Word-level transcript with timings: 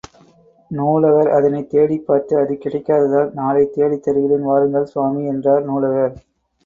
நூலகர் 0.71 1.29
அதனைத் 1.29 1.69
தேடிப் 1.69 2.07
பார்த்து 2.07 2.37
அது 2.37 2.53
கிடைக்காததால், 2.55 3.31
நாளை 3.33 3.69
தேடித் 3.69 4.03
தருகிறேன் 4.03 4.43
வாருங்கள் 4.43 4.85
சுவாமி 4.85 5.25
என்றார் 5.25 5.63
நூலகர். 5.63 6.15